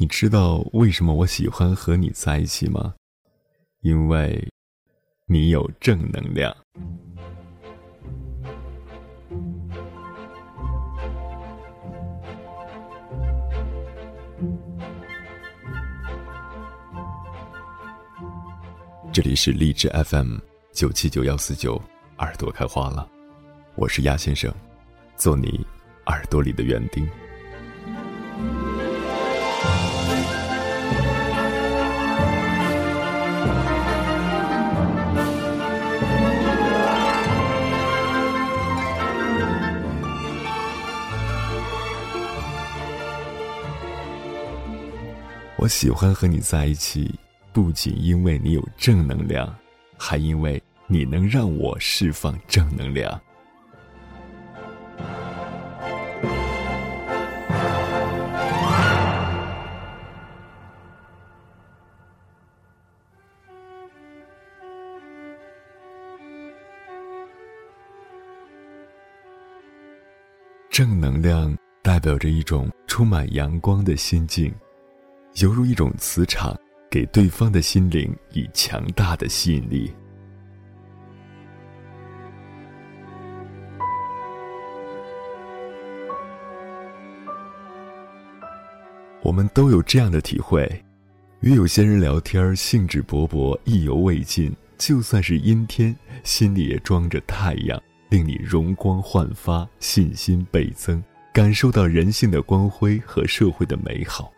[0.00, 2.94] 你知道为什么我喜欢和你在一起吗？
[3.80, 4.48] 因为，
[5.26, 6.56] 你有正能量。
[19.12, 20.36] 这里是励志 FM
[20.72, 21.82] 九七九幺四九，
[22.18, 23.10] 耳朵开花了，
[23.74, 24.54] 我是鸭先生，
[25.16, 25.66] 做你
[26.06, 27.04] 耳朵里的园丁。
[45.60, 47.12] 我喜欢和你在一起，
[47.52, 49.52] 不仅因为你有正能量，
[49.96, 53.20] 还因为你能让我释放正能量。
[70.70, 71.52] 正能量
[71.82, 74.54] 代表着一种充满阳光的心境。
[75.40, 76.58] 犹如一种磁场，
[76.90, 79.92] 给对方的心灵以强大的吸引力。
[89.22, 90.68] 我们都有这样的体会：
[91.38, 101.00] 与有些人聊天，兴致勃勃，意犹未尽；就算是阴天，心里也装着太阳，令你容光焕发，信心倍增，
[101.32, 104.32] 感受到人性的光辉和社会的美好。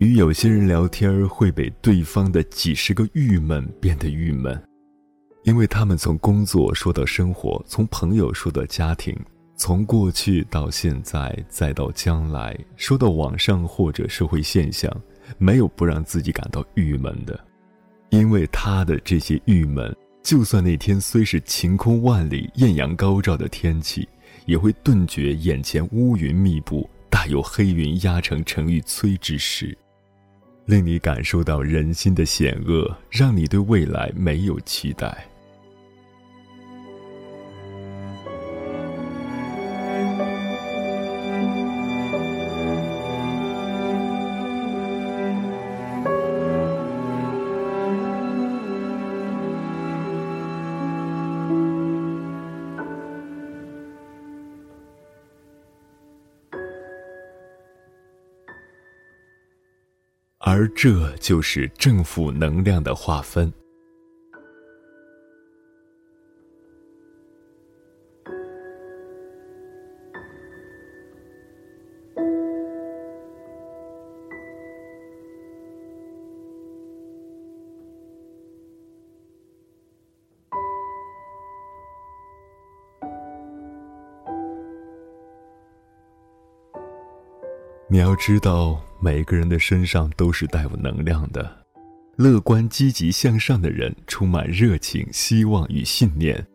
[0.00, 4.58] 与有些人聊天会被对方的几十个郁闷变得郁闷，
[5.44, 9.14] 因为他们从工作说到生活，从朋友说到家庭，
[9.56, 14.90] 从过去到现在再到将来，说到网上或者社会现象，
[15.36, 17.38] 没有不让自己感到郁闷的，
[18.08, 24.08] 因为他的这些郁闷，就算那天虽是晴空万里、艳阳高照的天气，
[24.46, 29.76] 也会顿觉眼前乌云密布，大有黑云压城城欲摧之势。
[30.66, 35.29] 令你感受到人心的险恶，让你对未来没有期待。
[60.52, 63.52] 而这就是正负能量的划分。
[87.86, 91.50] 你要知道，每个人的身上都是带有能量的。
[92.16, 96.46] 乐观、积极向上的人，充满热情、希望与信念。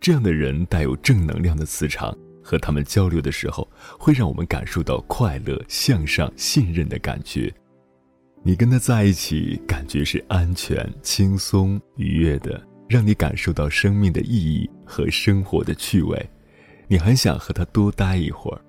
[0.00, 7.52] 这样的人带有正能量的磁场，和他们交流的时候，会让我们感受到快乐、向上、信任的感觉。
[8.42, 16.30] 你跟他在一起，感觉是安全、轻松、愉悦的，让你感受到生命的意义和生活的趣味。
[16.88, 18.60] 你很想和他多待一会儿。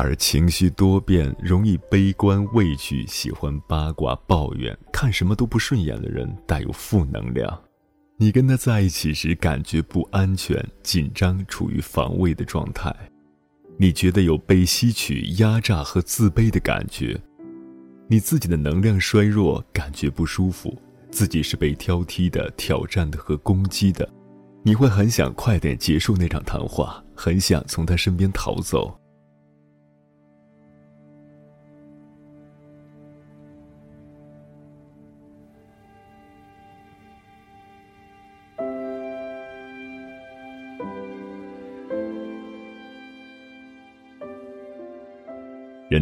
[0.00, 7.62] 而情绪多变、容易悲观、畏惧、喜欢八卦、抱怨、看什么都不顺眼的人，带有负能量。
[8.16, 12.94] 你跟他在一起时，感觉不安全、紧张，处于防卫的状态。
[13.78, 17.18] 你觉得有被吸取、压榨和自卑的感觉。
[18.08, 20.76] 你自己的能量衰弱，感觉不舒服，
[21.10, 24.08] 自己是被挑剔的、挑战的和攻击的。
[24.62, 28.98] 你会很想快点结束那场谈话，很想从他身边逃走。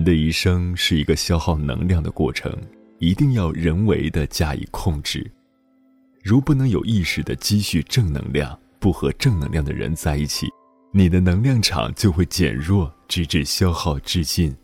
[0.09, 2.51] 这一生是一个消耗能量的过程，
[2.99, 5.31] 一定要人为的加以控制。
[6.25, 10.47] 如不能有意识的积蓄正能量，不和正能量的人在一起，
[10.95, 14.57] 你的能量场就会减弱，直至消耗殆尽。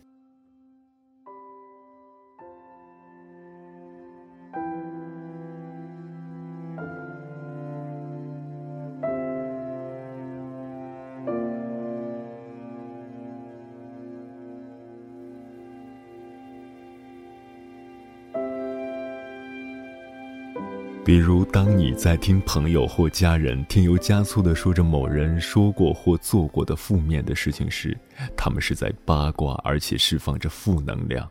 [21.04, 27.94] 比如，当你在听朋友或家人添油加醋的说着某人说过或做过的负面的事情时，
[28.34, 31.30] 他们是在八卦，而且释放着负能量。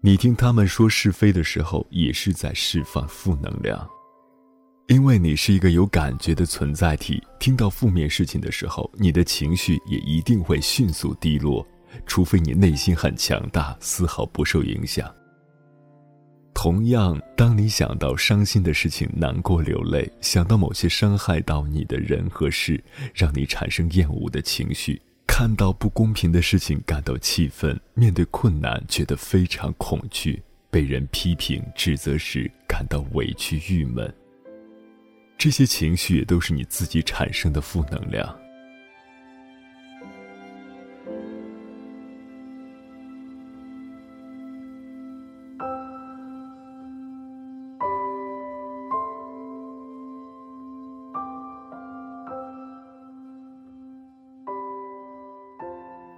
[0.00, 3.86] 你听他们说是非的时候，也是在释放负能量。
[4.88, 11.64] 因为你是一个有感觉的存在体，听到负面事情的时候，你的情绪也一定会迅速低落，
[12.06, 15.06] 除非你内心很强大，丝毫不受影响。
[16.62, 22.78] 同样，当你想到伤心的事情难过流泪，想到某些伤害到你的人和事，
[23.14, 34.14] 让你产生厌恶的情绪，看到不公平的事情感到气愤，面对困难觉得非常恐惧，被人批评指责时感到委屈郁闷，
[35.38, 38.38] 这些情绪也都是你自己产生的负能量。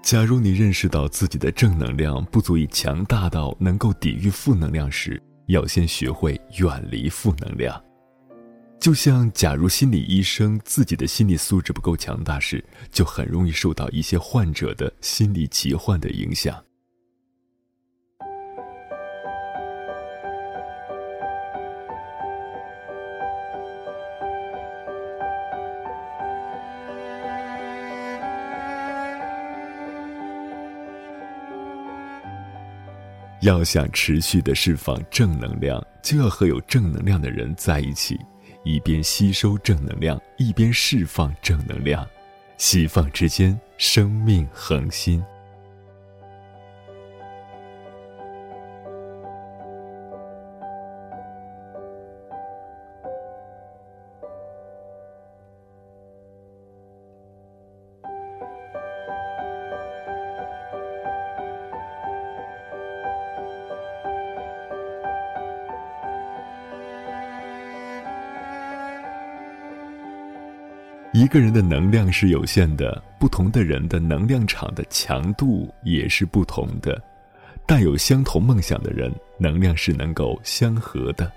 [0.03, 7.83] 假如你认识到自己的正能量不足以强大到能够抵御负能量时，要先学会远离负能量。
[8.81, 16.63] 就像，假如心理医生自己的心理素质不够强大时，就很容易受到一些患者的心理疾患的影响。
[33.43, 38.17] 要想持续的释放正能量，就要和有正能量的人在一起，
[38.65, 42.07] 一边吸收正能量，一边释放正能量，
[42.57, 45.21] 吸放之间，生命恒心。
[71.23, 77.01] 一个人的能量是有限的，不同的人的能量场的强度也是不同的。
[77.65, 79.09] 带有相同梦想的人，
[79.39, 81.31] 能量是能够相合的。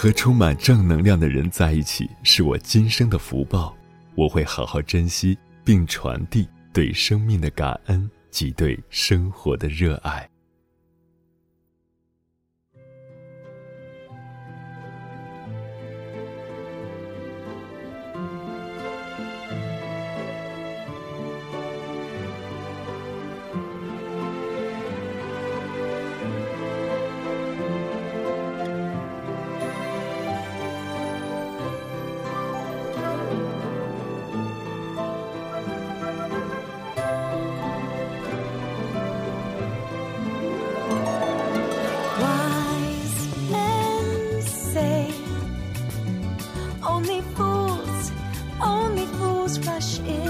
[0.00, 3.76] 和充满正能量的人在一起，是我今生的福报。
[4.14, 10.28] 我会好好珍惜，并传递对生命的感恩及对生活的热爱。
[49.56, 50.27] Rush in.